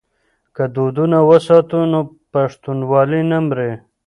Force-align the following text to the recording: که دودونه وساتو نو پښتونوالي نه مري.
که 0.55 0.63
دودونه 0.75 1.17
وساتو 1.29 1.79
نو 1.91 1.99
پښتونوالي 2.33 3.21
نه 3.31 3.39
مري. 3.47 3.71